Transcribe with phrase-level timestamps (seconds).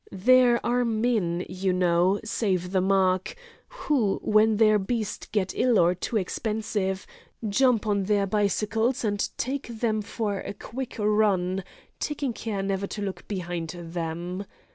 [0.11, 7.05] There are men, you know—save the mark—who, when their beasts get ill or too expensive,
[7.47, 11.63] jump on their bicycles and take them for a quick run,
[11.99, 14.45] taking care never to look behind them.